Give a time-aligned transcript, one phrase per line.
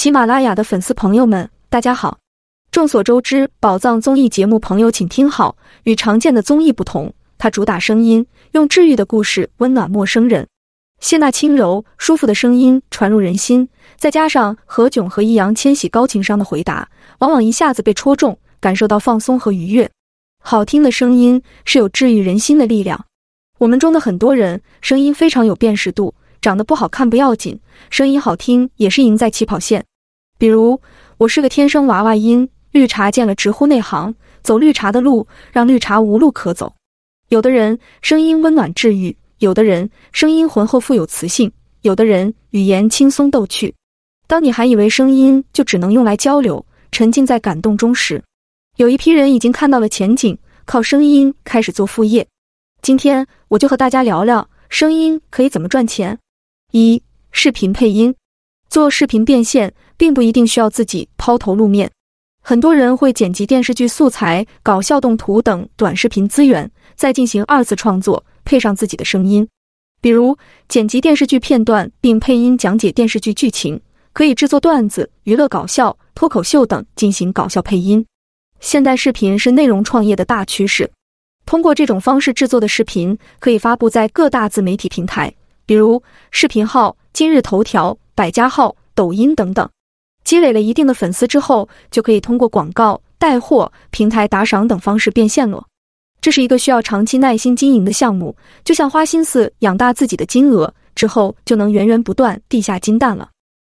[0.00, 2.18] 喜马拉雅的粉丝朋友们，大家好。
[2.70, 10.46] 众所周知，宝藏综艺节目《朋友，请听好》与常见的综艺不同，它主打声音，用治愈的故事温暖陌生人。
[11.00, 16.88] 谢娜轻柔、舒服的声音传入人心，再加上何炅和易烊千玺高情商的回答，
[17.18, 19.90] 往往一下子被戳中，感受到放松和愉悦。
[20.40, 23.04] 好听的声音是有治愈人心的力量。
[23.58, 26.14] 我们中的很多人声音非常有辨识度。
[26.40, 27.58] 长得不好看不要紧，
[27.90, 29.84] 声音好听也是赢在起跑线。
[30.38, 30.80] 比如，
[31.16, 36.72] 我是个天生娃娃音，绿茶见了直呼内行，走绿茶的路，让绿茶无路可走。
[37.28, 41.50] 有的人声音温暖治愈，有的人声音浑厚富有磁性，
[41.82, 43.74] 有的人语言轻松逗趣。
[44.28, 48.22] 当你还以为声音就只能用来交流，沉浸在感动中时，
[48.76, 52.24] 有一批人已经看到了前景，靠声音开始做副业。
[52.80, 56.16] 今天我就和大家聊聊声音可以怎么赚钱。
[56.70, 58.14] 一视频配音，
[58.70, 61.90] 做视频变现，并不一定需要自己抛头露面。
[62.40, 69.46] 很多人会剪辑电视剧素材、搞笑动图等短视频资源，再进行二次创作，配上自己的声音。
[70.00, 73.78] 比如剪辑电视剧片段并配音讲解电视剧剧情，
[74.14, 78.06] 可以制作段子、娱乐搞笑、脱口秀等进行搞笑配音。
[78.60, 80.90] 现代视频是内容创业的大趋势，
[81.44, 85.34] 通过这种方式制作的视频可以发布在各大自媒体平台。
[85.66, 89.68] 比如视频号、今日头条、百家号、抖音等等，
[90.28, 95.64] 积累了一定的粉丝之后，就可以通过广告、带货、平台打赏等方式变现了。
[96.20, 103.30] 这是一个需要长期耐心经营的项目，就像花心思养大自己的金鹅，之后就能源源不断地下金蛋了。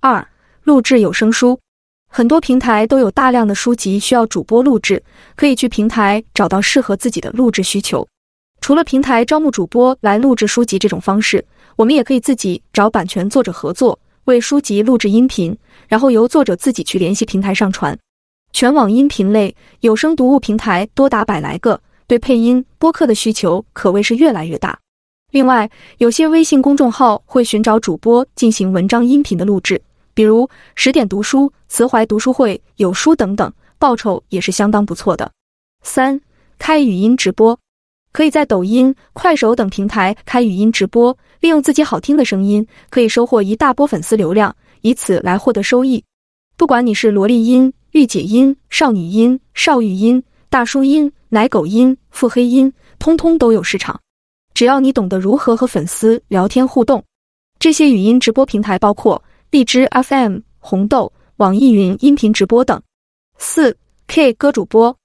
[0.00, 0.28] 二、
[0.64, 1.58] 录制有声书，
[2.10, 5.02] 很多平台都有大量的书籍需要主播录制，
[5.36, 8.06] 可以去平台找到适合自己的录制需求。
[8.60, 11.42] 除了平台招募主播来录制书籍这种方式。
[11.76, 17.96] 我们也可以自己找版权作者合作，为书籍录制音频，然后由作者自己去联系平台上传。
[18.52, 24.78] 全网音频类有声读物平台多达百来个，对配音播客的需求可谓是越来越大。
[25.30, 25.68] 另外，
[25.98, 29.82] 有些微信公众号会寻找主播进行文章音频的录制，
[30.14, 35.30] 比如十点读书、慈怀读书会、有书等等，报酬也是相当不错的。
[35.82, 36.20] 三、
[36.58, 37.58] 开语音直播。
[38.14, 46.00] 可以在抖音、快手等平台开语音直播，利用自己好听的声音，可以收获一大波粉丝流量，以此来获得收益。
[46.56, 54.00] 不管你是萝莉音、御姐音、少女音、少御音、大叔音、奶狗音、腹黑音，通通都有市场。
[54.54, 57.02] 只要你懂得如何和粉丝聊天互动，
[57.58, 59.20] 这些语音直播平台包括
[59.50, 62.80] 荔枝 FM、红豆、网易云音频直播等。
[63.38, 63.76] 四
[64.06, 64.96] K 歌主播。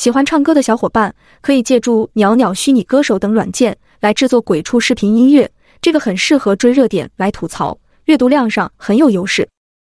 [0.00, 5.52] 喜欢唱歌的小伙伴可以借助袅袅虚拟歌手等软件来制作鬼畜视频音乐，
[5.82, 9.46] 这个很适合追热点来吐槽，阅读量上很有优势。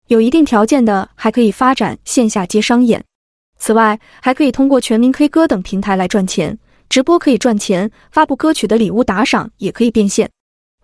[0.08, 3.04] 有一定条件的还可以发展线下接商演。
[3.60, 6.58] 此外，还可以通过全民 K 歌等平台来赚钱，
[6.88, 10.30] 直播可以赚钱，发布歌曲的礼物打赏也可以变现。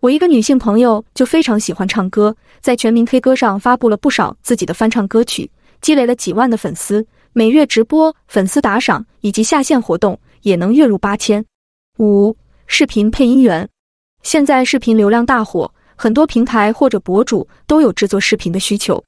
[0.01, 7.07] 我一个女性朋友就非常喜欢唱歌，在全民 K 歌上发布了不少自己的翻唱歌曲，积累了几万的粉丝。
[7.35, 11.43] 每月直播、粉丝打赏以及下线活动也能月入八千。
[11.97, 13.67] 五、视频配音员，
[14.21, 19.03] 现在视频流量大火，很多平台或者博主都有制作视频的需求。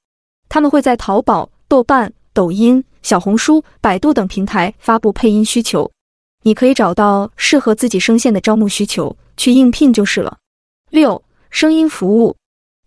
[0.49, 5.91] 他们会在淘宝、豆瓣、抖音、小红书、百度等平台发布配音需求，
[6.41, 10.35] 你可以找到适合自己声线的招募需求去应聘就是了。
[10.89, 12.35] 六、声音服务，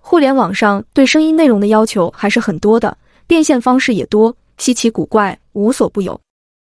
[0.00, 4.36] 互联网上对声音内容的要求还是很多的，变现方式也多。
[4.58, 6.20] 稀奇古怪无所不有，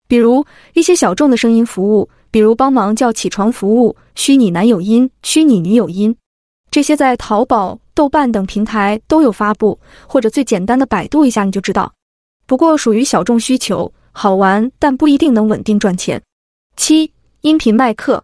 [0.09, 6.15] 比如一些小众的声音服务，比如帮忙叫起床服务、虚拟男友音、虚拟女友音，
[6.71, 11.93] 这些在淘宝、豆瓣等平台都有发布，或者最简单的百度一下你就知道。
[12.47, 16.21] 不过属于小众需求，好玩但不一定能稳定赚钱。
[16.77, 18.23] 七、音频卖课，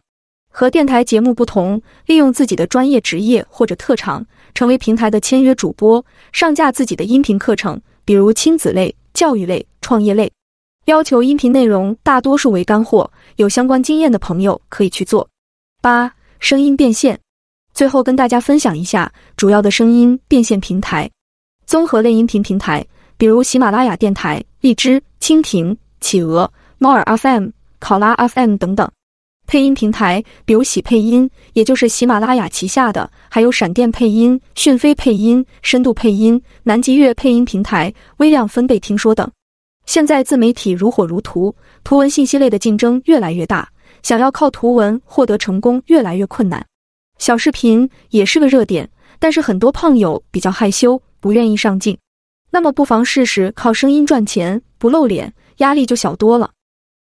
[0.51, 8.95] 和电台节目不同，利用自己的专业职业或者特长，成为平台的签约主播，上架自己的音频课程，比如亲子类。
[9.19, 10.31] 教育类、创业类，
[10.85, 15.29] 要求音频内容大多数为干货，有相关经验的朋友可以去做。
[15.83, 17.19] 八、声音变现。
[17.75, 21.11] 最后跟大家分享一下主要的声音变现平台：
[21.67, 22.87] 综合类音频平台，
[23.17, 26.49] 比如喜马拉雅电台、荔枝、蜻蜓、企鹅、
[26.79, 27.49] 猫耳 FM、
[27.81, 28.87] 考拉 FM 等等；
[29.49, 36.41] 配音平台，比如喜配音，也就是喜马拉雅旗下的，还有闪电配音、讯飞配音、深度配音。
[36.65, 39.27] 南极月配音平台、微量分贝听说等，
[39.87, 43.67] 现在自媒体如火如荼，图文信息类的竞争越来越大，
[44.03, 46.63] 想要靠图文获得成功越来越困难。
[47.17, 48.87] 小视频也是个热点，
[49.19, 51.97] 但是很多胖友比较害羞，不愿意上镜。
[52.51, 56.51] 那么不妨试试靠声音赚钱，不露脸，压力就小多了。